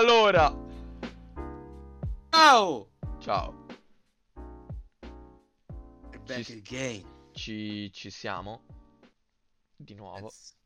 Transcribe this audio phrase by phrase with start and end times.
[0.00, 0.50] Allora,
[2.32, 2.88] Ciao!
[3.20, 3.52] ciao,
[6.26, 7.04] back Ci- again.
[7.32, 8.62] ci, ci siamo
[9.76, 10.56] di nuovo, That's,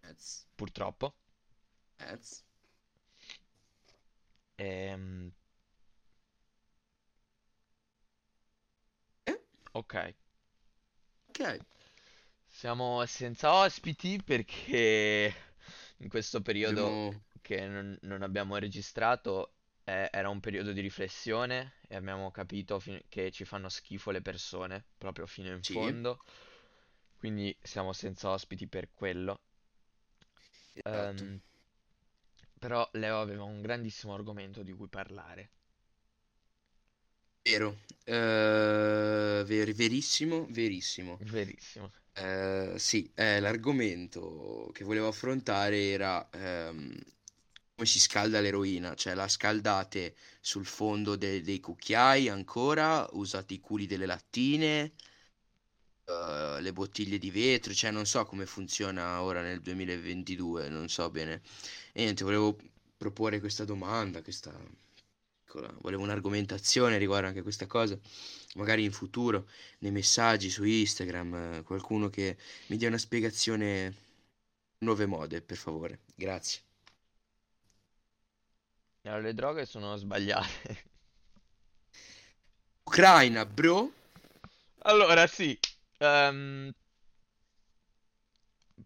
[0.00, 1.14] that's, purtroppo.
[1.98, 2.42] that's.
[4.58, 5.30] Ehm,
[9.26, 9.38] Eh?
[9.72, 10.14] ok,
[11.28, 11.58] Ok.
[12.48, 15.32] siamo senza ospiti perché
[15.98, 21.76] in questo periodo Abbiamo- che non, non abbiamo registrato eh, era un periodo di riflessione
[21.88, 25.72] e abbiamo capito fin- che ci fanno schifo le persone, proprio fino in Sì.
[25.72, 26.20] fondo.
[27.16, 29.40] Quindi siamo senza ospiti per quello.
[30.74, 31.26] Esatto.
[31.26, 31.40] Ehm,
[32.58, 35.50] però Leo aveva un grandissimo argomento di cui parlare.
[37.44, 37.76] Vero.
[38.04, 41.20] Eh, ver- verissimo, verissimo.
[41.20, 41.92] Verissimo.
[42.14, 46.94] Eh, sì, eh, l'argomento che volevo affrontare era ehm,
[47.86, 53.86] si scalda l'eroina, cioè la scaldate sul fondo de- dei cucchiai ancora, usate i culi
[53.86, 54.92] delle lattine,
[56.04, 61.10] eh, le bottiglie di vetro, cioè non so come funziona ora nel 2022, non so
[61.10, 61.42] bene.
[61.92, 62.56] E niente, volevo
[62.96, 64.52] proporre questa domanda, questa
[65.44, 67.98] piccola, volevo un'argomentazione riguardo anche a questa cosa,
[68.56, 69.48] magari in futuro
[69.80, 72.36] nei messaggi su Instagram, qualcuno che
[72.68, 73.94] mi dia una spiegazione
[74.80, 76.00] nuove mode, per favore.
[76.14, 76.67] Grazie.
[79.08, 80.84] Allora, le droghe sono sbagliate.
[82.88, 83.92] Ucraina, bro.
[84.82, 85.56] Allora, sì.
[85.98, 86.72] ehm,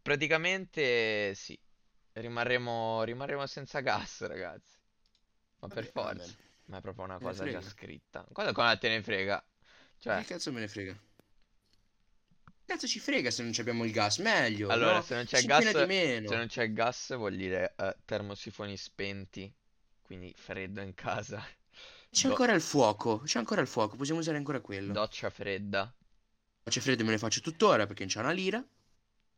[0.02, 1.58] praticamente sì.
[2.14, 4.76] Rimarremo, rimarremo senza gas, ragazzi.
[5.60, 6.04] Ma per Vabbè, forza.
[6.04, 6.36] amen.
[6.66, 7.60] Ma è proprio una Me ne cosa già frega.
[7.60, 8.26] scritta.
[8.32, 9.44] Cosa cosa te ne frega?
[9.98, 10.98] Cioè, Che cazzo me ne frega?
[12.64, 15.00] Cazzo ci frega se non ci abbiamo il gas, meglio, allora, no?
[15.00, 16.36] se non c'è gas, di se meno.
[16.36, 19.52] non c'è gas vuol dire eh, termosifoni spenti,
[20.12, 21.42] quindi freddo in casa.
[22.10, 24.92] C'è Do- ancora il fuoco, c'è ancora il fuoco, possiamo usare ancora quello.
[24.92, 25.90] doccia fredda,
[26.64, 28.62] Faccio freddo e me ne faccio tuttora perché non c'è una lira.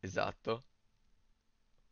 [0.01, 0.63] esatto.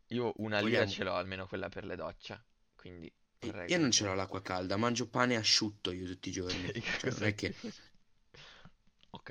[0.07, 2.43] Io una lira Vogliamo- ce l'ho, almeno quella per le docce.
[2.75, 6.71] Quindi vorrei Io non ce l'ho l'acqua calda, mangio pane asciutto io tutti i giorni.
[6.73, 7.55] Cioè, non cosa è che...
[9.11, 9.29] Ok,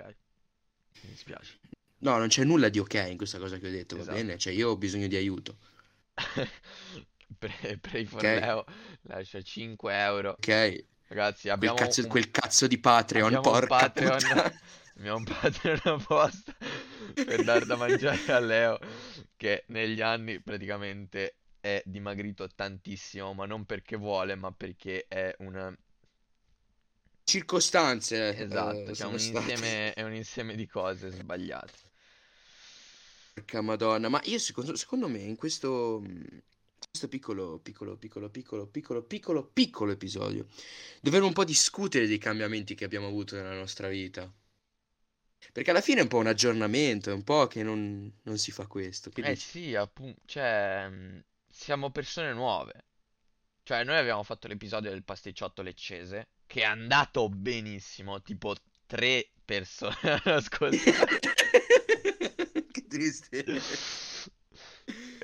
[1.03, 1.59] mi dispiace.
[1.99, 4.17] No, non c'è nulla di ok in questa cosa che ho detto, va Esatto.
[4.17, 4.39] bene?
[4.39, 5.59] Cioè io ho bisogno di aiuto,
[7.43, 8.23] Pre- Pray for ok?
[8.23, 8.65] Leo,
[9.03, 10.31] lascia 5 euro.
[10.31, 10.45] Ok?
[10.45, 14.61] Quel Ragazzi, abbiamo cazzo, un, quel cazzo di Patreon, abbiamo un porca Patreon, puttana.
[14.97, 16.57] abbiamo un Patreon apposta
[17.13, 18.79] per dar da mangiare a Leo,
[19.37, 25.77] che negli anni praticamente è dimagrito tantissimo, ma non perché vuole, ma perché è un...
[27.25, 31.91] Circostanze, Esatto, eh, cioè sono un insieme, è un insieme di cose sbagliate.
[33.35, 36.41] Porca Madonna, ma io secondo, secondo me in questo, in
[36.93, 40.47] questo piccolo, piccolo, piccolo, piccolo, piccolo, piccolo, piccolo episodio
[41.01, 44.31] dovremmo un po' discutere dei cambiamenti che abbiamo avuto nella nostra vita.
[45.53, 48.51] Perché alla fine è un po' un aggiornamento, è un po' che non, non si
[48.51, 49.11] fa questo.
[49.11, 49.47] Che Eh dici?
[49.47, 52.85] sì, appunto, cioè, mh, siamo persone nuove.
[53.63, 58.55] Cioè, noi abbiamo fatto l'episodio del pasticciotto leccese, che è andato benissimo, tipo
[58.87, 61.21] tre persone hanno ascoltato.
[62.73, 63.45] Che triste.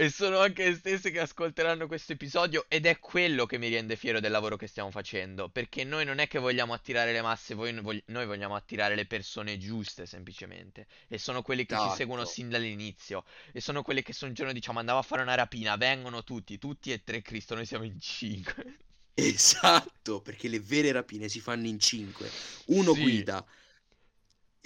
[0.00, 3.96] E sono anche le stesse che ascolteranno questo episodio ed è quello che mi rende
[3.96, 7.54] fiero del lavoro che stiamo facendo, perché noi non è che vogliamo attirare le masse,
[7.54, 7.74] voi-
[8.06, 12.36] noi vogliamo attirare le persone giuste semplicemente, e sono quelli che ci seguono Esatto.
[12.36, 16.22] sin dall'inizio, e sono quelli che un giorno diciamo andiamo a fare una rapina, vengono
[16.22, 18.76] tutti, tutti e tre Cristo, noi siamo in cinque.
[19.14, 22.30] Esatto, perché le vere rapine si fanno in cinque.
[22.66, 23.44] Uno Sì, guida,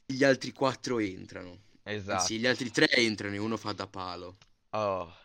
[0.04, 1.58] gli altri quattro entrano.
[1.84, 2.34] Anzi, esatto.
[2.34, 4.36] gli altri tre entrano e uno fa da palo.
[4.74, 5.20] Oh.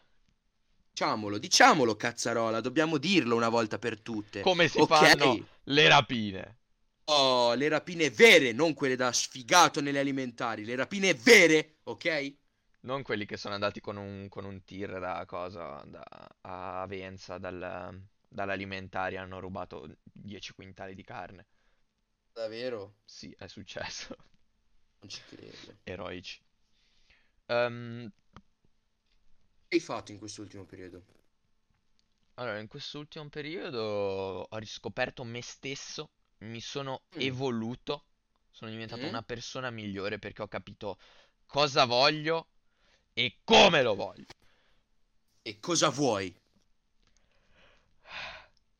[0.97, 4.41] Diciamolo, diciamolo, cazzarola, dobbiamo dirlo una volta per tutte.
[4.41, 4.83] Come si Ok?
[4.83, 6.57] fanno le rapine?
[7.09, 12.35] Oh, le rapine vere, non quelle da sfigato nelle alimentari, le rapine vere, ok?
[12.81, 16.03] Non quelli che sono andati con un, con un tir da cosa, da,
[16.41, 21.45] a Avenza, dal, dall'alimentari, hanno rubato 10 quintali di carne.
[22.33, 22.95] Davvero?
[23.05, 24.15] Sì, è successo.
[25.01, 25.75] Non ci credo.
[25.85, 26.39] Eroici.
[27.49, 28.46] Ehm, Che
[29.69, 31.05] hai fatto in quest'ultimo periodo?
[32.35, 37.17] allora, in quest'ultimo periodo ho riscoperto me stesso, mi sono Mm.
[37.17, 38.05] evoluto,
[38.51, 39.07] sono diventato Mm?
[39.07, 40.97] una persona migliore perché ho capito
[41.45, 42.49] cosa voglio
[43.13, 44.25] e come lo voglio.
[45.49, 46.27] E cosa vuoi?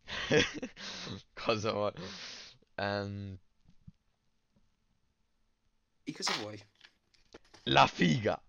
[1.33, 2.13] Cosa voglio?
[2.75, 3.37] Ehm,
[6.07, 6.59] E cosa vuoi?
[7.65, 8.41] la figa.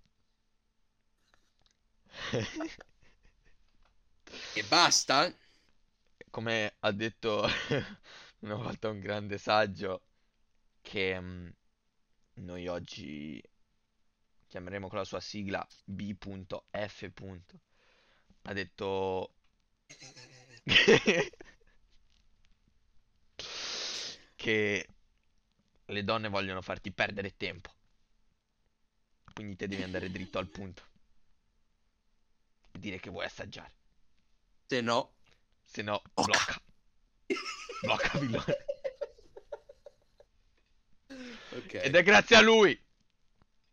[4.55, 5.33] E basta?
[6.31, 7.47] come ha detto
[8.41, 10.03] una volta un grande saggio,
[10.83, 11.49] che mm,
[12.35, 13.43] noi oggi
[14.49, 17.11] chiameremo con la sua sigla B.F.
[18.43, 19.35] Ha detto
[24.37, 24.89] che
[25.87, 27.71] le donne vogliono farti perdere tempo.
[29.33, 30.83] Quindi te devi andare dritto al punto.
[32.79, 33.75] Dire che vuoi assaggiare.
[34.67, 35.15] Se no,
[35.65, 36.33] Se no, Blocca.
[36.33, 36.61] blocca.
[37.83, 38.57] Blocca Villone.
[41.51, 41.75] ok.
[41.75, 42.79] Ed è grazie a lui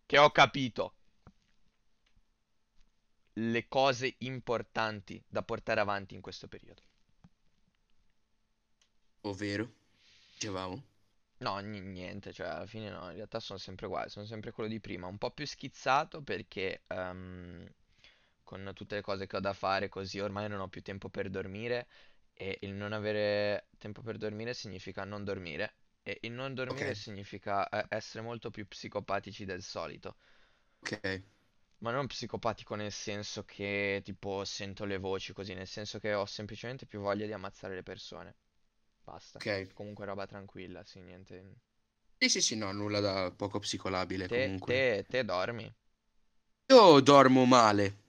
[0.05, 0.93] che ho capito
[3.33, 6.81] le cose importanti da portare avanti in questo periodo.
[9.21, 9.71] Ovvero,
[10.33, 10.83] dicevamo.
[11.37, 14.69] No, ni- niente, cioè alla fine no, in realtà sono sempre uguali, sono sempre quello
[14.69, 17.67] di prima, un po' più schizzato perché ehm,
[18.45, 21.29] con tutte le cose che ho da fare così ormai non ho più tempo per
[21.29, 21.87] dormire
[22.33, 26.95] e il non avere tempo per dormire significa non dormire e il non dormire Ok,
[26.95, 30.17] significa eh, essere molto più psicopatici del solito,
[30.81, 31.23] ok,
[31.77, 36.25] ma non psicopatico nel senso che tipo sento le voci così, nel senso che ho
[36.25, 38.35] semplicemente più voglia di ammazzare le persone,
[39.03, 39.67] basta, ok.
[39.73, 41.55] comunque roba tranquilla, sì, niente.
[42.17, 44.65] Sì, sì, sì, no, nulla da poco psicolabile Te, comunque.
[44.65, 45.73] te, te dormi?
[46.71, 48.03] Io dormo male,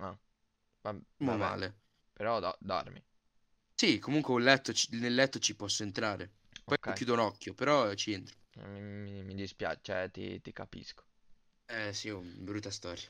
[0.00, 0.18] Ah,
[0.82, 1.74] va- vabbè, male.
[2.12, 3.02] però do- dormi.
[3.74, 6.30] Sì, comunque un letto nel letto ci posso entrare.
[6.66, 8.36] Poi Ok, chiudo un occhio, però ci entro.
[8.58, 11.02] mi, mi- mi dispiace, cioè ti, ti capisco.
[11.68, 13.08] Eh sì, una brutta storia.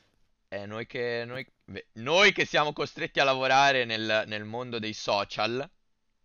[0.49, 1.45] E noi che, noi,
[1.93, 5.67] noi che siamo costretti a lavorare nel, nel mondo dei social,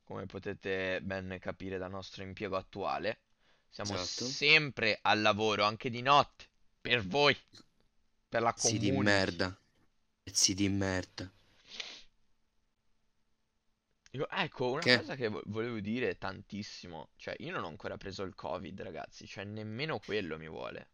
[0.05, 3.21] come potete ben capire dal nostro impiego attuale,
[3.71, 3.97] siamo Esatto.
[3.97, 6.47] sempre al lavoro, anche di notte,
[6.81, 7.37] per voi,
[8.29, 8.93] per la Pezzi di community.
[8.93, 9.57] merda.
[10.26, 11.32] Pezzi di merda.
[14.17, 14.88] Io- ecco, una Che?
[14.88, 19.28] cosa che vo- volevo dire tantissimo, cioè io non ho ancora preso il Covid, ragazzi,
[19.28, 20.88] cioè nemmeno quello mi vuole,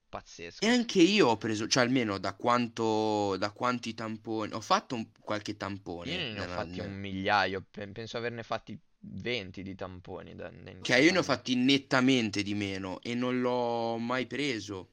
[0.59, 0.67] E pazzesco.
[0.67, 5.59] anche io ho preso, cioè almeno da quanto, da quanti tamponi, ho fatto un- qualche
[6.03, 6.27] Io tampone.
[6.31, 10.85] ne ho nella- fatti un migliaio, pe- penso averne fatti 20 di tamponi da, in
[10.85, 11.23] Ok, io ne ho quest'anno.
[11.23, 14.91] fatti nettamente di meno e non l'ho mai preso.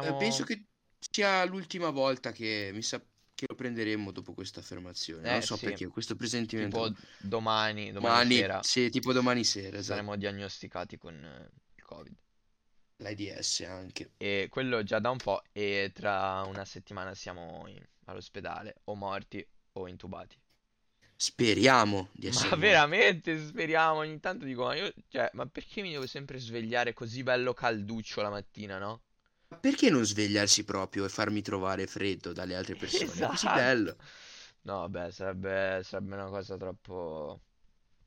[0.00, 0.44] Eh, penso Siamo...
[0.44, 0.64] che
[0.98, 3.00] sia l'ultima volta che mi sa
[3.34, 5.28] che lo prenderemo dopo questa affermazione.
[5.28, 6.80] Non Eh so sì, perché, questo presentimento.
[6.80, 10.04] tipo domani, domani Domani, sera sì, tipo domani sera, esatto.
[10.04, 12.16] saremo diagnosticati con eh, il Covid.
[12.98, 14.12] L'AIDS anche.
[14.16, 19.46] E quello già da un po' e tra una settimana siamo in- all'ospedale, o morti
[19.72, 20.38] o intubati.
[21.18, 22.88] Speriamo di Ma essere morti.
[22.88, 27.22] veramente speriamo, ogni tanto dico, ma io, cioè, ma perché mi devo sempre svegliare così
[27.22, 29.02] bello calduccio la mattina, no?
[29.48, 33.24] Ma Perché non svegliarsi proprio e farmi trovare freddo dalle altre persone?
[33.24, 33.50] È così Esatto.
[33.50, 33.94] bello.
[34.62, 37.40] No, vabbè, sarebbe, sarebbe una cosa troppo...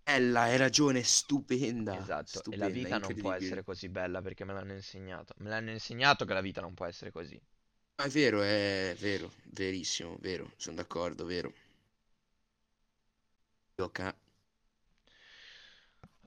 [0.06, 1.98] Bella, hai ragione, stupenda.
[2.00, 3.34] Esatto, e Stupenda, la vita non può incredibile.
[3.34, 5.34] essere così bella perché me l'hanno insegnato.
[5.38, 7.40] Me l'hanno insegnato che la vita non può essere così.
[7.96, 11.54] Ma è vero, è vero, verissimo, vero, sono d'accordo, vero.
[13.78, 14.16] Gioca.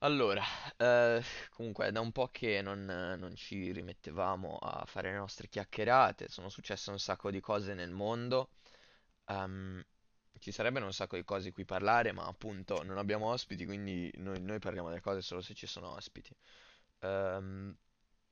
[0.04, 0.42] Allora,
[0.76, 5.48] eh, comunque è da un po' che non, non ci rimettevamo a fare le nostre
[5.48, 8.50] chiacchierate, sono successe un sacco di cose nel mondo,
[9.26, 9.82] ehm,
[10.40, 14.10] ci sarebbero un sacco di cose di cui parlare, ma appunto non abbiamo ospiti, quindi
[14.18, 16.36] noi, noi parliamo delle cose solo se ci sono ospiti.
[17.00, 17.74] Ehm,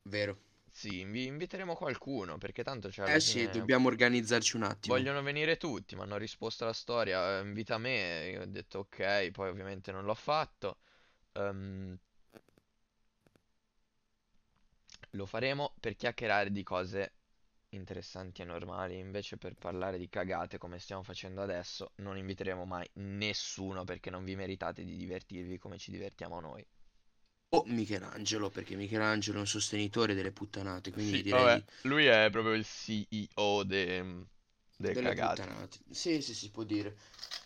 [0.05, 0.39] Vero.
[0.71, 4.97] sì, invi- inviteremo qualcuno, perché tanto cioè, Eh alla sì, fine dobbiamo organizzarci un attimo.
[4.97, 9.31] vogliono venire tutti, mi hanno risposto alla storia, eh, invita me, io ho detto ok,
[9.31, 10.79] poi ovviamente non l'ho fatto.
[11.37, 11.99] Ehm,
[15.11, 17.13] Lo faremo per chiacchierare di cose
[17.69, 22.89] interessanti e normali, invece per parlare di cagate come stiamo facendo adesso, non inviteremo mai
[22.95, 26.67] nessuno perché non vi meritate di divertirvi come ci divertiamo noi.
[27.55, 32.29] O Michelangelo, perché Michelangelo è un sostenitore delle puttanate, quindi Sì, direi vabbè, lui è
[32.31, 34.27] proprio il CEO de-
[34.83, 35.41] delle delle cagate.
[35.43, 35.79] puttanate.
[35.91, 36.95] Sì, sì, si può dire.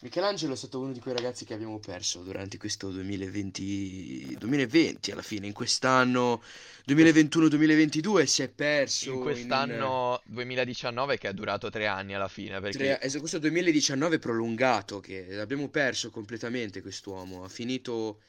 [0.01, 5.23] Michelangelo è stato uno di quei ragazzi che abbiamo perso durante questo 2020, 2020 alla
[5.23, 6.43] fine, in quest'anno
[6.89, 12.61] 2021-2022 si è perso In in quest'anno 2019 che è durato tre anni alla fine,
[12.61, 17.45] Tre, perché è questo 2019 prolungato che abbiamo perso completamente quest'uomo.
[17.45, 18.21] Ha finito,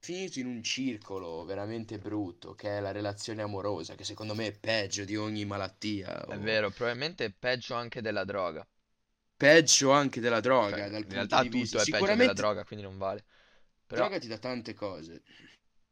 [0.00, 4.58] finito in un circolo veramente brutto, che è la relazione amorosa, che secondo me è
[4.58, 8.66] peggio di ogni malattia, è o vero, probabilmente è peggio anche della droga.
[9.36, 11.82] peggio anche della Cioè, droga dal in punto realtà di tutto vista.
[11.82, 13.24] è peggio della droga, quindi non vale.
[13.88, 15.22] la Però droga ti dà tante cose.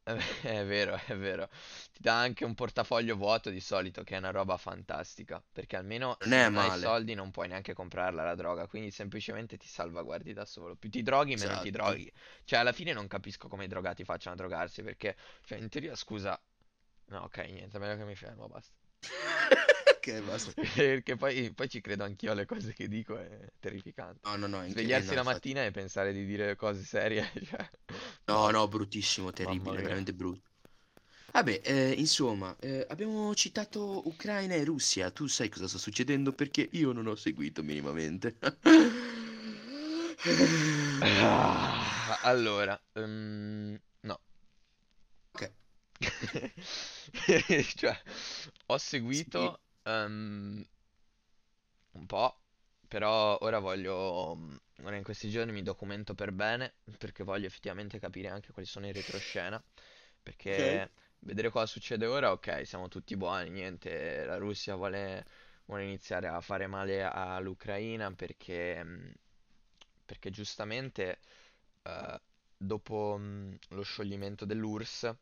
[0.41, 1.47] È vero, è vero.
[1.93, 6.17] Ti dà anche un portafoglio vuoto di solito, che è una roba fantastica, perché almeno
[6.21, 6.71] Non se è non hai male.
[6.71, 10.75] soldi non puoi neanche comprarla la droga, quindi semplicemente ti salvaguardi da solo.
[10.75, 11.71] Più ti droghi, meno ti Esatto.
[11.71, 12.11] droghi.
[12.43, 15.95] Cioè, alla fine non capisco come i drogati facciano a drogarsi, perché, cioè, in teoria,
[15.95, 16.39] scusa...
[17.07, 18.73] No, ok, niente, è meglio che mi fermo, basta.
[19.99, 20.51] Ok, basta.
[20.75, 24.19] Perché poi, poi ci credo anch'io alle cose che dico, è terrificante.
[24.23, 25.49] No, no, no, Svegliarsi no, la infatti.
[25.49, 27.69] mattina e pensare di dire cose serie, cioè...
[28.27, 30.49] No, No, bruttissimo, terribile, veramente brutto.
[31.31, 35.11] Vabbè, eh, insomma, eh, abbiamo citato Ucraina e Russia.
[35.11, 36.33] Tu sai cosa sta succedendo?
[36.33, 38.37] Perché io non ho seguito minimamente.
[41.01, 44.19] Ah, allora, ehm, no.
[45.33, 45.43] Ok,
[47.75, 48.01] Cioè,
[48.67, 50.65] ho seguito ehm,
[51.91, 52.39] un po',
[52.87, 54.37] però ora voglio,
[54.83, 58.87] ora in questi giorni mi documento per bene, perché voglio effettivamente capire anche quali sono
[58.87, 59.61] i retroscena,
[60.21, 65.25] perché vedere cosa succede ora, ok, siamo tutti buoni, niente, la Russia vuole,
[65.65, 69.13] vuole iniziare a fare male all'Ucraina perché,
[70.05, 71.19] perché giustamente
[71.83, 72.21] eh,
[72.57, 75.15] dopo mm, lo scioglimento dell'URSS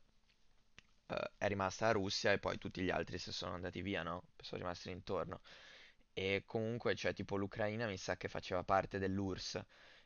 [1.08, 4.24] eh, è rimasta la Russia e poi tutti gli altri se sono andati via, no?
[4.42, 5.42] Sono rimasti intorno.
[6.14, 9.56] E comunque, cioè, tipo l'Ucraina mi sa che faceva parte dell'URSS.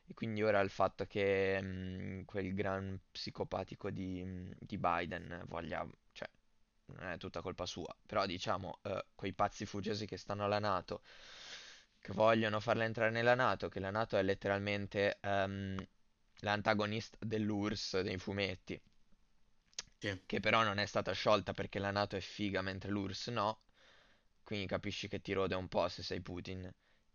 [0.07, 5.87] E quindi ora il fatto che mm, quel gran psicopatico di, mm, di Biden voglia,
[6.11, 6.29] cioè,
[6.87, 11.01] non è tutta colpa sua, però diciamo, eh, quei pazzi furiosi che stanno alla NATO,
[11.99, 15.87] che vogliono farla entrare nella NATO, che la NATO è letteralmente ehm,
[16.39, 18.81] l'antagonista dell'URSS dei fumetti
[20.01, 20.19] Sì.
[20.25, 23.59] che però non è stata sciolta perché la NATO è figa mentre l'URSS no,
[24.43, 26.69] quindi capisci che ti rode un po' se sei Putin.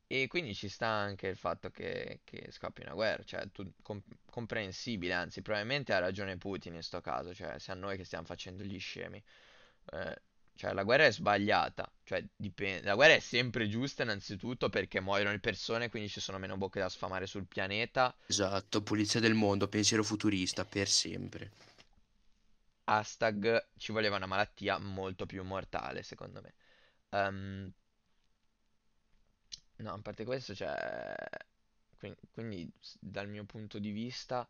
[0.09, 4.01] E quindi ci sta anche il fatto che, che scoppi una guerra, cioè tu- com-
[4.31, 8.25] comprensibile, anzi probabilmente ha ragione Putin in sto caso, cioè se a noi che stiamo
[8.25, 9.21] facendo gli scemi.
[9.93, 10.17] Eh,
[10.55, 15.33] cioè la guerra è sbagliata, cioè dipende, la guerra è sempre giusta innanzitutto perché muoiono
[15.33, 19.67] le persone, quindi ci sono meno bocche da sfamare sul pianeta Esatto, pulizia del mondo,
[19.67, 21.51] pensiero futurista, per sempre.
[22.87, 26.55] Hashtag ci voleva una malattia molto più mortale, secondo me.
[27.11, 27.73] Ehm,
[29.79, 31.15] no, a parte questo, cioè,
[31.99, 34.47] quin- quindi, s- dal mio punto di vista,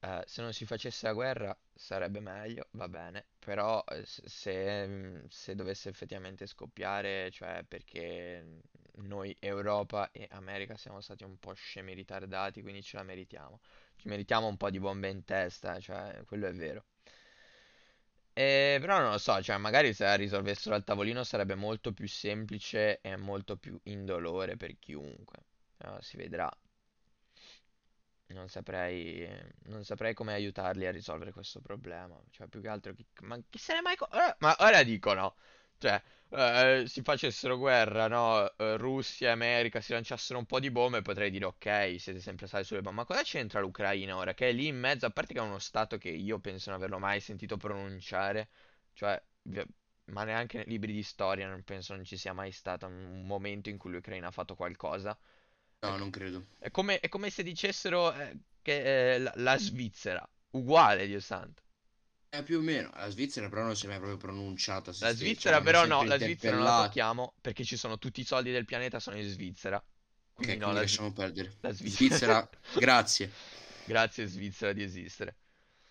[0.00, 5.24] eh, se non si facesse la guerra sarebbe meglio, va bene, però eh, se, mm,
[5.28, 8.60] se dovesse effettivamente scoppiare, cioè perché
[8.98, 13.60] noi Europa e America siamo stati un po' scemi ritardati, quindi ce la meritiamo.
[13.96, 16.84] Ci meritiamo un po' di bombe in testa, cioè, quello è vero.
[18.38, 22.06] Eh, però non lo so, cioè magari se la risolvessero al tavolino sarebbe molto più
[22.08, 25.38] semplice e molto più indolore per chiunque.
[25.76, 26.48] Però si vedrà.
[28.30, 29.26] Non saprei,
[29.64, 32.20] non saprei come aiutarli a risolvere questo problema.
[32.30, 33.96] Cioè, più che altro, chi, ma chi se ne mai...
[33.96, 35.36] co- eh, ma ora dicono,
[35.78, 38.54] cioè, eh, si facessero guerra, no?
[38.56, 42.46] Eh, Russia e America si lanciassero un po' di bombe, potrei dire, ok, siete sempre
[42.46, 43.00] stati sulle bombe.
[43.00, 44.34] Ma cosa c'entra l'Ucraina ora?
[44.34, 46.78] Che è lì in mezzo, a parte che è uno stato che io penso non
[46.78, 48.50] averlo mai sentito pronunciare,
[48.92, 49.20] cioè,
[50.06, 53.68] ma neanche nei libri di storia non penso non ci sia mai stato un momento
[53.68, 55.18] in cui l'Ucraina ha fatto qualcosa.
[55.80, 56.46] No, non credo.
[56.58, 61.62] è come, è come se dicessero eh, che eh, la, la Svizzera, uguale, Dio santo.
[62.30, 65.14] Eh, più o meno, la Svizzera però non si è mai proprio pronunciata La cioè
[65.14, 68.50] Svizzera l'hanno però no, la Svizzera non la tocchiamo perché ci sono tutti i soldi
[68.52, 69.82] del pianeta sono in Svizzera.
[70.34, 71.52] Quindi Ok, no, la, lasciamo perdere.
[71.60, 71.96] la Svizzera.
[71.96, 73.30] Svizzera, grazie.
[73.82, 75.36] Grazie Svizzera di esistere.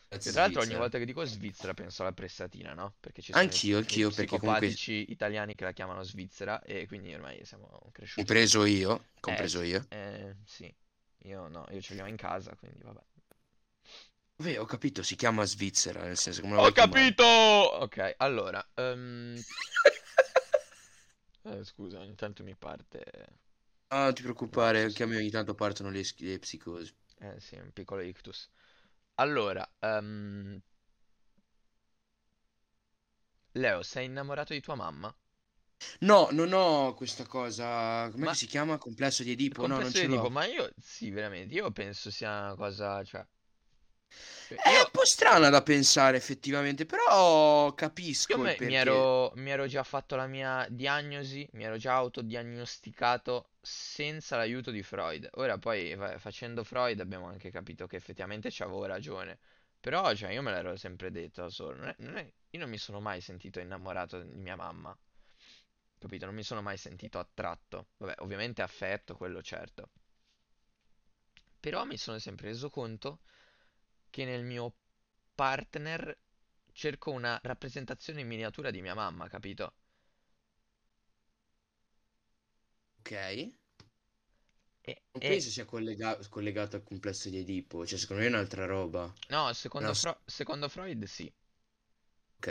[0.10, 2.96] Grazie tra l'altro ogni volta che dico Svizzera penso alla pressatina, no?
[3.00, 4.68] Perché ci sono Anch'io, anch'io, perché comunque,
[5.10, 9.64] italiani che la chiamano Svizzera e quindi ormai siamo cresciuti compreso io, Eh compreso sì,
[9.64, 9.86] io.
[9.90, 10.76] eh, sì.
[11.24, 13.02] Io no, io ce li ho in casa, quindi vabbè.
[14.40, 16.72] Beh, ho capito, si chiama Svizzera, nel senso, come Ho chiamare?
[16.72, 17.24] capito!
[17.24, 19.44] Ok, allora, ehm,
[21.44, 23.04] eh, scusa, ogni tanto mi parte
[23.90, 26.96] Ah, non ti preoccupare, anche a me ogni tanto partono le, sch- le psicosi.
[27.20, 28.50] Eh sì, un piccolo ictus.
[29.16, 30.60] Allora, ehm,
[33.56, 35.14] Leo, sei innamorato di tua mamma?
[36.02, 38.80] No, non ho questa cosa, com'è Ma che si chiama?
[38.80, 39.68] Complesso di il Edipo?
[39.68, 40.30] No, non complesso di ce Edipo, l'ho.
[40.30, 43.26] ma io sì, veramente, io penso sia una cosa, cioè,
[44.56, 48.76] È un io po' strana da pensare effettivamente, però Io capisco il me- mi perché.
[48.76, 54.84] ero, mi ero già fatto la mia diagnosi, mi ero già autodiagnosticato senza l'aiuto di
[54.84, 55.28] Freud.
[55.36, 59.40] Ora poi fa- facendo Freud abbiamo anche capito che effettivamente c'avevo ragione.
[59.80, 61.76] Però, cioè, io me l'ero sempre detto da solo.
[61.78, 64.98] Non è- non è- io non mi sono mai sentito innamorato di mia mamma,
[66.00, 66.26] capito?
[66.26, 67.90] Non mi sono mai sentito attratto.
[67.98, 69.90] Vabbè, ovviamente affetto, quello certo.
[71.60, 73.20] Però mi sono sempre reso conto
[74.18, 74.74] che nel mio
[75.36, 76.18] partner
[76.72, 79.76] cerco una rappresentazione in miniatura di mia mamma, capito?
[83.02, 83.12] Ok.
[84.82, 88.32] E, Non e- penso sia collega- collegato al complesso di Edipo, cioè secondo me è
[88.32, 89.14] un'altra roba.
[89.30, 91.32] no, secondo, No, s- Fro- secondo Freud sì.
[92.40, 92.48] ok.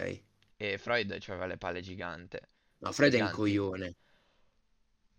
[0.59, 2.51] E Freud aveva le palle gigante.
[2.81, 3.31] No, Fred è un giganti.
[3.31, 3.97] coglione.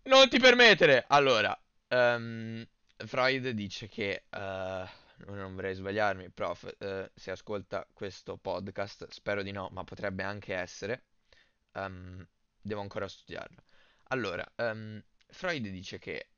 [0.04, 1.04] Non ti permettere!
[1.08, 1.56] Allora,
[1.88, 4.88] ehm, Freud dice che, eh,
[5.26, 10.54] non vorrei sbagliarmi, prof, eh, se ascolta questo podcast, spero di no, ma potrebbe anche
[10.54, 11.04] essere,
[11.72, 12.26] ehm,
[12.60, 13.62] devo ancora studiarlo.
[14.08, 16.28] Allora, ehm, Freud dice che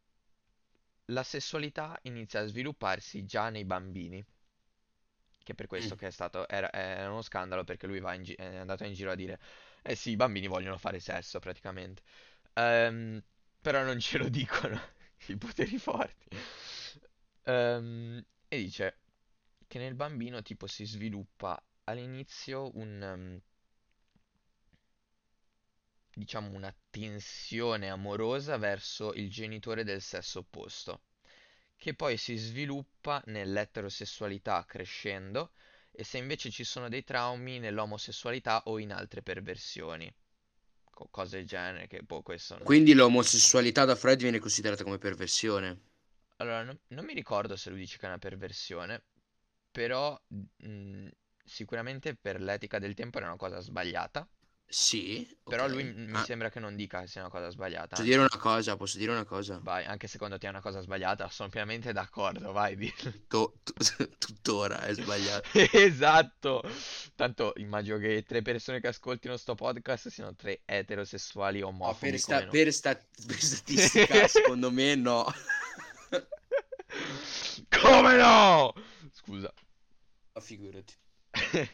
[1.09, 4.25] la sessualità inizia a svilupparsi già nei bambini,
[5.43, 5.99] che per questo Mm.
[5.99, 9.15] che è stato, era, era uno scandalo perché lui gi- è andato in giro a
[9.15, 9.39] dire,
[9.83, 12.03] eh sì, i bambini vogliono fare sesso praticamente.
[12.55, 13.23] Ehm,
[13.61, 14.79] però non ce lo dicono
[15.29, 16.29] i poteri forti.
[17.45, 18.99] Ehm, e dice
[19.69, 23.41] che nel bambino tipo si sviluppa all'inizio un, ehm,
[26.13, 31.03] diciamo, una tensione amorosa verso il genitore del sesso opposto,
[31.77, 35.53] che poi si sviluppa nell'eterosessualità crescendo,
[35.93, 40.13] e se invece ci sono dei traumi nell'omosessualità o in altre perversioni,
[40.91, 42.65] co- cose del genere, che boh, questo non...
[42.65, 45.90] Quindi l'omosessualità da Fred viene considerata come perversione.
[46.41, 49.05] Allora, non, non mi ricordo se lui dice che è una perversione,
[49.71, 50.21] però
[50.57, 51.09] mh,
[51.45, 54.29] sicuramente per l'etica del tempo era una cosa sbagliata.
[54.67, 55.85] Sì, Però lui ok.
[55.85, 58.29] m- mi Ah, sembra che non dica che sia una cosa sbagliata, posso dire una
[58.39, 59.63] cosa, posso dire una cosa?
[59.63, 63.15] vai, anche secondo te è una cosa sbagliata, sono pienamente d'accordo, vai, dillo.
[63.29, 63.75] To- tu-
[64.19, 65.49] tuttora è sbagliato.
[65.73, 66.63] Esatto!
[67.15, 72.19] Tanto immagino che tre persone che ascoltino sto podcast siano tre eterosessuali No, omofobi per,
[72.21, 72.59] come sta- noi.
[72.59, 72.95] per sta-
[73.27, 75.25] per statistica, secondo me no.
[77.69, 78.73] Come no?
[79.13, 79.53] Scusa.
[80.33, 80.95] Ma figurati.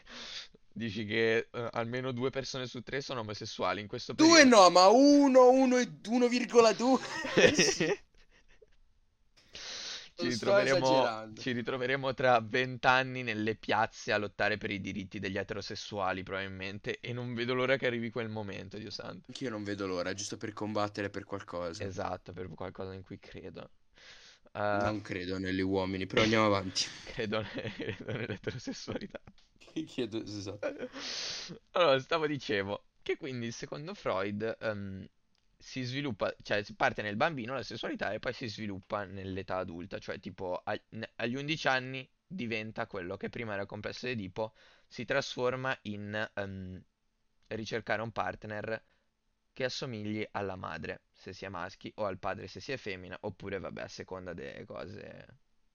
[0.71, 4.55] Dici che eh, almeno due persone su tre sono omosessuali in questo Due periodo.
[4.55, 6.99] no, ma uno, uno e 1,2.
[10.19, 16.23] Ci ritroveremo, ci ritroveremo tra vent'anni nelle piazze a lottare per i diritti degli eterosessuali,
[16.23, 19.25] probabilmente, e non vedo l'ora che arrivi quel momento, Dio santo.
[19.27, 21.83] Anch'io non vedo l'ora, giusto per combattere per qualcosa.
[21.83, 23.69] Esatto, per qualcosa in cui credo.
[24.57, 26.85] Eh, Non credo negli uomini, però andiamo avanti.
[27.03, 29.19] credo, ne- credo nell'eterosessualità.
[29.85, 30.89] Chiedo, esatto.
[31.71, 35.07] Allora, stavo dicevo che quindi secondo Freud ehm,
[35.57, 39.97] si sviluppa, cioè si parte nel bambino la sessualità e poi si sviluppa nell'età adulta,
[39.99, 44.11] cioè tipo a- ne- agli 11 anni diventa quello che prima era il complesso di
[44.13, 44.53] Edipo,
[44.87, 46.83] si trasforma in ehm,
[47.47, 48.83] ricercare un partner
[49.53, 53.17] che assomigli alla madre, se si è maschi, o al padre se si è femmina,
[53.21, 55.27] oppure vabbè, a seconda delle cose,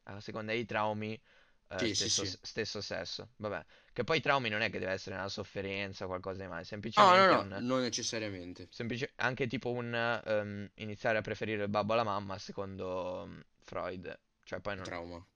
[0.04, 1.20] a seconda dei traumi,
[1.68, 2.38] eh, Sì, sì, stesso, sì.
[2.42, 3.30] stesso sesso.
[3.36, 6.48] Vabbè, che poi i traumi non è che deve essere una sofferenza o qualcosa di
[6.48, 6.64] male,
[6.96, 8.68] No, semplicemente no, no, un, non necessariamente.
[8.68, 14.18] semplice- anche tipo un ehm, iniziare a preferire il babbo alla mamma, secondo mm, Freud.
[14.44, 15.26] Cioè, poi non, Trauma.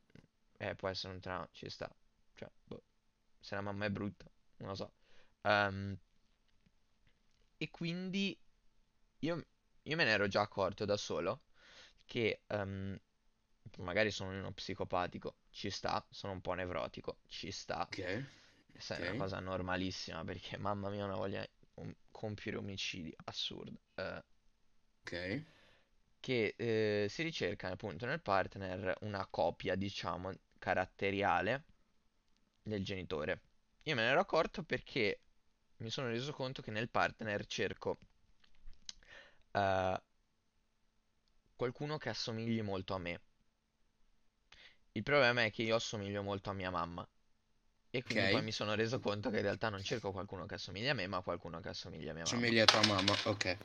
[0.58, 1.88] eh, può essere un trauma, ci sta.
[2.34, 2.82] Cioè, boh,
[3.40, 4.26] se la mamma è brutta,
[4.58, 4.92] non lo so.
[5.42, 5.98] Ehm,
[7.58, 8.38] e quindi
[9.20, 9.46] io,
[9.86, 11.42] io me ne ero già accorto da solo
[12.04, 12.98] che ehm,
[13.78, 17.88] magari sono uno psicopatico, ci sta, sono un po' nevrotico, ci sta.
[17.88, 17.98] Ok,
[18.70, 21.40] Questa è una cosa normalissima perché mamma mia una voglia
[21.74, 23.78] di compiere omicidi assurda.
[23.94, 24.24] Eh,
[25.02, 25.12] Ok.
[26.20, 31.64] che eh, si ricerca appunto nel partner una copia, diciamo, caratteriale
[32.62, 33.40] del genitore.
[33.84, 35.20] Io me ne ero accorto perché
[35.78, 37.98] mi sono reso conto che nel partner cerco
[39.56, 39.96] eh,
[41.56, 43.20] qualcuno che assomigli molto a me.
[44.94, 47.08] Il problema è che io assomiglio molto a mia mamma.
[47.90, 48.44] E quindi poi Ok.
[48.44, 51.22] mi sono reso conto che in realtà non cerco qualcuno che assomiglia a me, ma
[51.22, 52.40] qualcuno che assomiglia a mia mamma.
[52.40, 53.58] Somiglia a tua mamma, ok.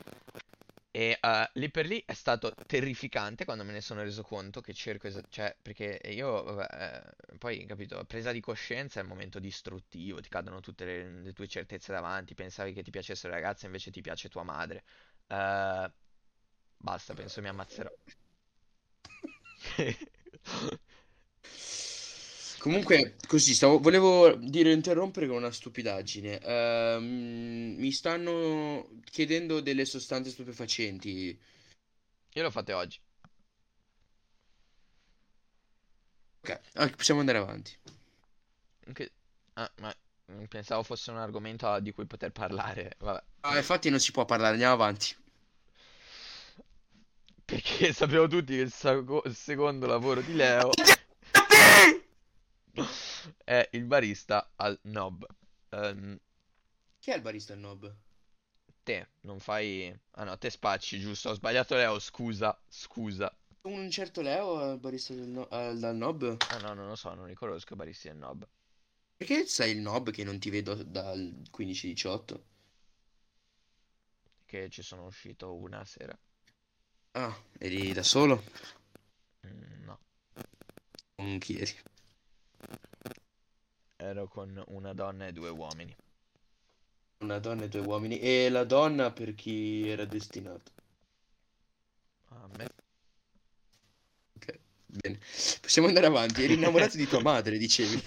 [0.94, 4.74] E eh, lì per lì è stato terrificante quando me ne sono reso conto che
[4.74, 9.38] cerco, esa- cioè, perché io, vabbè, eh, poi, capito, presa di coscienza è il momento
[9.38, 13.64] distruttivo, ti cadono tutte le, le tue certezze davanti, pensavi che ti piacesse la ragazza,
[13.66, 14.84] invece ti piace tua madre.
[15.28, 15.90] Eh,
[16.78, 17.90] basta, penso mi ammazzerò.
[22.58, 26.38] Comunque, così, stavo, volevo dire interrompere con una stupidaggine.
[26.40, 31.36] Ehm, mi stanno chiedendo delle sostanze stupefacenti.
[32.34, 33.00] Io l'ho fatte oggi.
[36.42, 37.72] Ok, ah, possiamo andare avanti.
[38.86, 39.10] Anche-
[39.54, 39.94] ah, ma
[40.48, 43.22] pensavo fosse un argomento di cui poter parlare, vabbè.
[43.42, 45.14] Ah, infatti non si può parlare, andiamo avanti.
[47.44, 50.70] Perché sappiamo tutti che il, saco- il secondo lavoro di Leo
[53.44, 55.26] è il barista al Nob.
[55.70, 56.18] Ehm,
[57.00, 57.94] Chi è il barista al Nob?
[58.84, 59.92] te, non fai...
[60.12, 61.30] Ah no, te spacci, giusto?
[61.30, 63.32] Ho sbagliato Leo, scusa, scusa.
[63.64, 66.36] Un certo Leo al barista del no- al- dal Nob?
[66.50, 68.46] Ah no, non lo so, non riconosco i baristi del Nob.
[69.22, 72.44] Perché sei il Nob che non ti vedo dal 15-18?
[74.46, 76.16] Che ci sono uscito una sera.
[77.14, 78.42] Ah, eri da solo?
[79.46, 79.98] Mm, no,
[81.16, 81.74] Con chi eri?
[83.96, 85.96] ero con una donna e due uomini.
[87.24, 88.18] Una donna e due uomini.
[88.18, 90.70] E la donna per chi era destinata?
[92.30, 92.66] A me?
[94.36, 94.58] Ok,
[95.02, 95.18] bene.
[95.72, 96.42] Possiamo andare avanti.
[96.44, 97.98] Eri innamorato di tua madre, dicevi.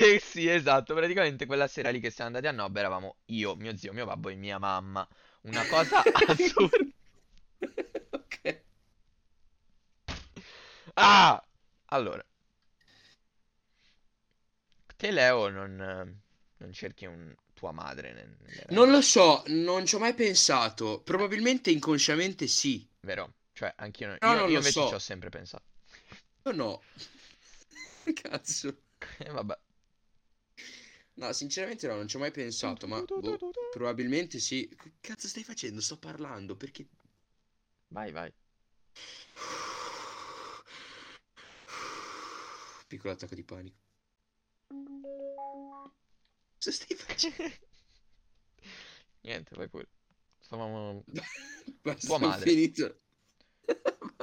[0.00, 3.76] Eh sì, esatto, praticamente quella sera lì che siamo andati a Nob eravamo io, mio
[3.76, 5.06] zio, mio babbo e mia mamma.
[5.42, 6.84] Una cosa assurda.
[8.10, 8.62] Ok.
[10.96, 11.40] Ah!
[11.90, 12.24] Allora,
[14.96, 16.20] te Leo non,
[16.56, 21.00] non cerchi un, tua madre nel- Non lo so, non ci ho mai pensato.
[21.02, 22.88] Probabilmente inconsciamente sì.
[23.00, 23.34] vero?
[23.52, 24.94] Cioè, anch'io, No, io, non io invece ci so.
[24.94, 25.64] ho sempre pensato.
[26.46, 26.80] O no?
[28.14, 28.82] Cazzo.
[29.18, 29.58] E vabbè.
[31.14, 33.36] No, sinceramente no, non ci ho mai pensato, ma boh,
[33.72, 34.68] probabilmente sì.
[34.68, 35.80] Che cazzo stai facendo?
[35.80, 36.86] Sto parlando, perché...
[37.88, 38.32] Vai, vai.
[42.86, 43.76] Piccolo attacco di panico.
[46.58, 47.52] Cosa stai facendo?
[49.22, 49.88] Niente, vai pure.
[50.38, 51.02] Stavamo...
[51.82, 52.50] Tua ho madre.
[52.50, 53.00] finito.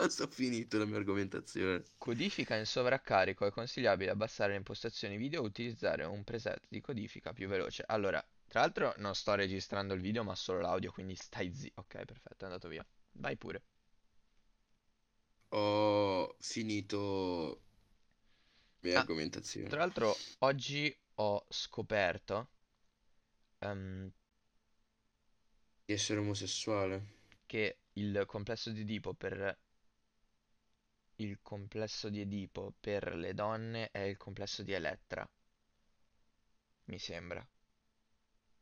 [0.03, 1.83] Basta, ho finito la mia argomentazione.
[1.97, 3.45] Codifica in sovraccarico.
[3.47, 7.83] È consigliabile abbassare le impostazioni video e utilizzare un preset di codifica più veloce.
[7.87, 11.71] Allora, tra l'altro non sto registrando il video ma solo l'audio, quindi stai zi...
[11.75, 12.85] Ok, perfetto, è andato via.
[13.13, 13.63] Vai pure.
[15.49, 17.61] Ho finito
[18.81, 19.67] mia Ah, argomentazione.
[19.69, 22.49] Tra l'altro oggi ho scoperto
[23.59, 24.11] ehm,
[25.85, 27.05] Di essere omosessuale.
[27.45, 29.57] che il complesso di Edipo per
[31.17, 35.27] il complesso di Edipo per le donne è il complesso di Elettra,
[36.87, 37.45] mi sembra.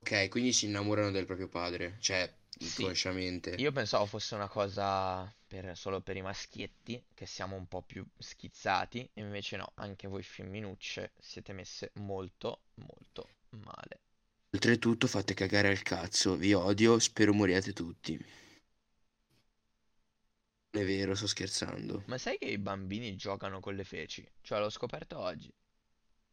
[0.02, 3.62] Ok, quindi si innamorano del proprio padre, cioè Sì, inconsciamente.
[3.62, 8.06] io pensavo fosse una cosa per- solo per i maschietti, che siamo un po' più
[8.18, 14.00] schizzati, e invece no, anche voi femminucce siete messe molto, molto male.
[14.54, 18.18] Oltretutto fate cagare al cazzo, vi odio, spero moriate tutti.
[20.72, 22.04] È vero, sto scherzando.
[22.06, 24.24] Ma sai che i bambini giocano con le feci?
[24.42, 25.52] Cioè, l'ho scoperto oggi.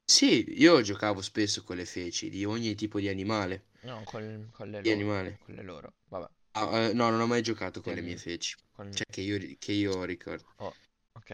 [0.04, 3.66] Sì, io giocavo spesso con le feci di ogni tipo di animale.
[3.82, 5.00] No, con, con le Di loro.
[5.00, 5.38] animale.
[5.38, 5.94] Con le loro.
[6.04, 6.28] Vabbè.
[6.52, 8.54] Ah, eh, no, non ho mai giocato con le mie feci.
[8.72, 10.44] con- Cioè, che io, che io ricordo.
[10.58, 10.72] Oh,
[11.14, 11.30] ok.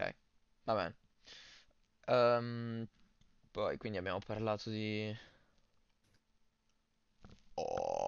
[0.65, 0.95] Va bene.
[2.07, 2.87] Ehm,
[3.51, 5.15] poi, quindi abbiamo parlato di...
[7.57, 8.04] Oh,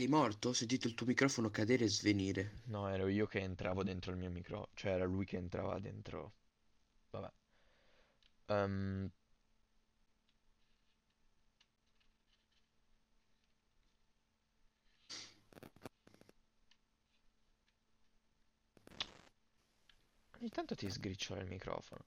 [0.00, 0.48] Sei morto?
[0.48, 2.62] Ho sentito il tuo microfono cadere e svenire.
[2.68, 4.70] no, ero io che entravo dentro il mio micro.
[4.72, 6.32] Cioè, era lui che entrava dentro...
[7.10, 7.30] Vabbè.
[8.46, 9.10] Ehm,
[20.38, 22.06] ogni tanto ti sgriciola il microfono.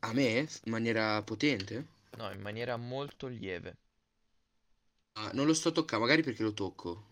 [0.00, 0.40] A me?
[0.64, 1.86] In maniera potente?
[2.18, 3.78] No, in maniera molto lieve.
[5.12, 7.04] Ah, non lo sto toccando, magari perché lo tocco.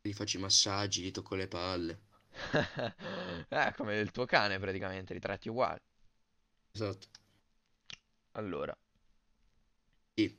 [0.00, 2.00] Gli faccio i massaggi, gli tocco le palle.
[3.48, 5.80] Eh, come il tuo cane praticamente, li tratti uguali.
[6.74, 7.08] Esatto.
[8.34, 8.76] Allora,
[10.16, 10.36] Sì.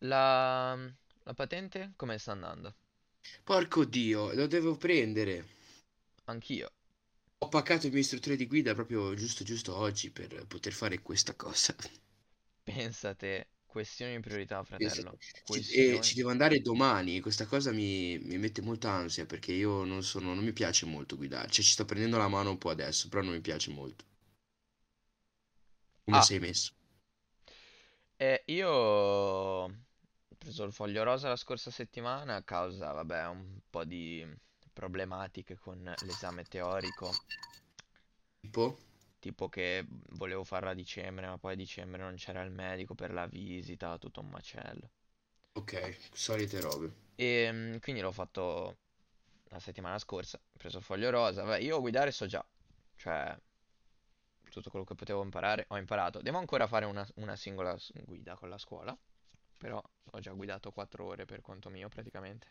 [0.00, 0.74] la,
[1.24, 2.74] la patente come sta andando?
[3.44, 5.44] Porco Dio, lo devo prendere.
[6.26, 6.68] Anch'io.
[7.40, 11.34] Ho paccato il mio istruttore di guida proprio giusto giusto oggi per poter fare questa
[11.36, 11.76] cosa.
[12.64, 15.18] Pensate, questioni di priorità, fratello.
[15.44, 16.02] Ci, e Questioni.
[16.02, 17.20] ci devo andare domani.
[17.20, 21.16] Questa cosa mi, mi mette molta ansia perché io non sono, non mi piace molto
[21.16, 21.48] guidare.
[21.50, 24.04] Cioè, ci sto prendendo la mano un po' adesso, però non mi piace molto.
[26.04, 26.72] Come Ah, sei messo?
[28.16, 29.70] e io ho
[30.38, 34.24] preso il foglio rosa la scorsa settimana a causa, vabbè, un po' di
[34.72, 37.20] problematiche con l'esame teorico.
[38.42, 38.76] Tipo?
[39.22, 43.12] Tipo che volevo farla a dicembre, ma poi a dicembre non c'era il medico per
[43.12, 44.90] la visita, tutto un macello.
[45.52, 46.92] Ok, solite robe.
[47.14, 48.78] E mm, quindi l'ho fatto
[49.50, 51.44] la settimana scorsa, ho preso il foglio rosa.
[51.44, 52.44] Vabbè, io guidare so già,
[52.96, 53.38] cioè
[54.50, 56.20] tutto quello che potevo imparare ho imparato.
[56.20, 58.96] Devo ancora fare una, una singola guida con la scuola,
[59.56, 59.80] però
[60.10, 62.48] ho già guidato 4 ore per conto mio praticamente.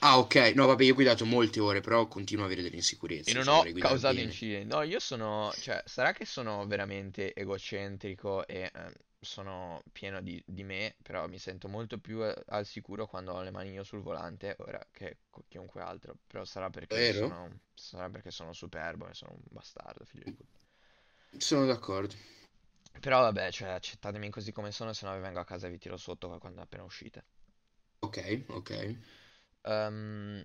[0.00, 0.52] Ah, ok.
[0.54, 3.30] No, vabbè, io ho guidato molte ore, però continuo a avere delle insicurezze.
[3.30, 4.28] E non cioè, ho causato bene.
[4.28, 4.68] incidenti.
[4.68, 10.62] No, io sono, cioè, sarà che sono veramente egocentrico e eh, sono pieno di, di
[10.62, 14.02] me, però mi sento molto più eh, al sicuro quando ho le mani io sul
[14.02, 16.16] volante, ora che con chiunque altro.
[16.26, 20.62] Però sarà perché sono, sarà perché sono superbo e sono un bastardo, figlio di puttana.
[21.38, 22.14] Sono d'accordo.
[22.98, 25.78] Però vabbè, cioè, accettatemi così come sono, se no vi vengo a casa e vi
[25.78, 27.24] tiro sotto quando appena uscite.
[28.00, 28.70] Ok, ok.
[29.64, 30.44] Ehm,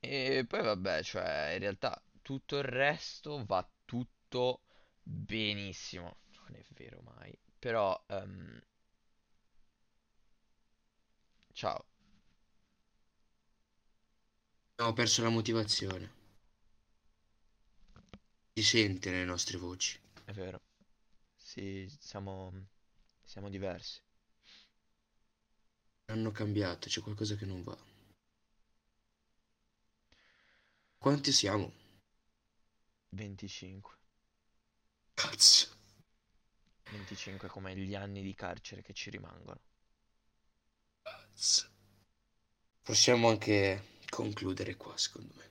[0.00, 4.62] e poi vabbè, cioè, in realtà tutto il resto va tutto
[5.02, 6.18] benissimo.
[6.48, 7.36] Non è vero mai.
[7.58, 8.60] Però, ehm,
[11.54, 11.84] ciao,
[14.74, 16.10] Abbiamo perso la motivazione.
[18.54, 20.00] Si sente nelle nostre voci.
[20.24, 20.60] è vero.
[21.36, 22.52] Sì, siamo,
[23.24, 24.00] siamo diversi.
[26.12, 27.76] Hanno cambiato, c'è qualcosa che non va.
[31.02, 31.70] Quanti siamo?
[33.12, 33.92] 25.
[35.16, 35.68] Cazzo.
[36.88, 39.60] 25 come gli anni di carcere che ci rimangono.
[41.04, 41.68] Cazzo.
[42.84, 45.50] Possiamo anche concludere qua, secondo me.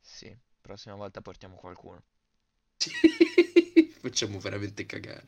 [0.00, 2.02] Sì, prossima volta portiamo qualcuno.
[4.00, 5.26] Facciamo veramente cagare.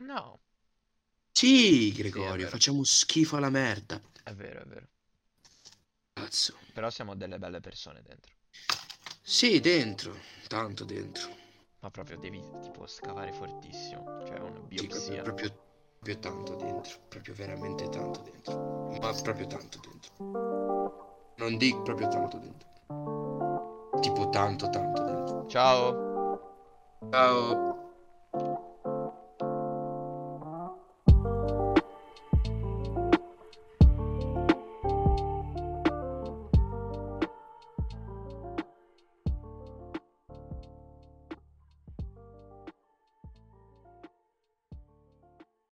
[0.00, 0.40] No,
[1.32, 4.00] Sì, sì, Gregorio, vero, facciamo schifo alla merda.
[4.22, 4.88] è vero, è vero.
[6.12, 6.56] Cazzo.
[6.72, 8.32] Però siamo delle belle persone dentro.
[9.22, 10.14] Sì, dentro.
[10.48, 11.28] Tanto dentro.
[11.80, 14.24] Ma proprio devi tipo scavare fortissimo.
[14.26, 15.22] Cioè una Sì, proprio, biopsia.
[15.22, 15.50] proprio,
[15.98, 16.98] proprio tanto dentro.
[17.08, 18.98] Proprio veramente tanto dentro.
[19.00, 21.34] Ma proprio tanto dentro.
[21.36, 22.68] Non dico proprio tanto dentro.
[24.00, 25.46] Tipo tanto, tanto dentro.
[25.46, 26.08] Ciao!
[27.10, 27.79] Ciao.